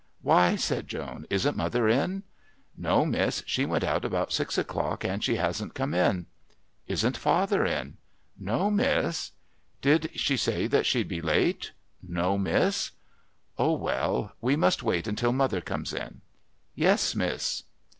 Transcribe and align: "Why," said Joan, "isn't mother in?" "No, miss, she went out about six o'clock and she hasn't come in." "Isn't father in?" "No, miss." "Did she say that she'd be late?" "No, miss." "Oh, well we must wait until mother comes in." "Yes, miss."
"Why," 0.23 0.55
said 0.55 0.87
Joan, 0.87 1.27
"isn't 1.29 1.55
mother 1.55 1.87
in?" 1.87 2.23
"No, 2.75 3.05
miss, 3.05 3.43
she 3.45 3.65
went 3.67 3.83
out 3.83 4.03
about 4.03 4.33
six 4.33 4.57
o'clock 4.57 5.03
and 5.03 5.23
she 5.23 5.35
hasn't 5.35 5.75
come 5.75 5.93
in." 5.93 6.25
"Isn't 6.87 7.15
father 7.15 7.67
in?" 7.67 7.97
"No, 8.35 8.71
miss." 8.71 9.33
"Did 9.79 10.09
she 10.15 10.37
say 10.37 10.65
that 10.65 10.87
she'd 10.87 11.07
be 11.07 11.21
late?" 11.21 11.73
"No, 12.01 12.35
miss." 12.35 12.93
"Oh, 13.59 13.73
well 13.75 14.33
we 14.41 14.55
must 14.55 14.81
wait 14.81 15.05
until 15.07 15.33
mother 15.33 15.61
comes 15.61 15.93
in." 15.93 16.21
"Yes, 16.73 17.13
miss." 17.13 17.61